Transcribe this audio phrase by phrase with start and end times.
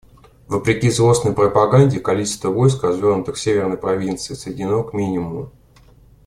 [0.47, 5.51] Вопреки злостной пропаганде, количество войск, развернутых в Северной провинции, сведено к минимуму.